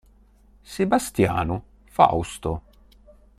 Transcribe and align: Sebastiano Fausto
Sebastiano 0.63 1.61
Fausto 1.91 2.61